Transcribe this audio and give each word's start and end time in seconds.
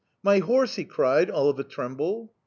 My 0.23 0.39
horse!' 0.39 0.77
he 0.77 0.83
cried, 0.83 1.29
all 1.29 1.47
of 1.47 1.59
a 1.59 1.63
tremble. 1.63 2.33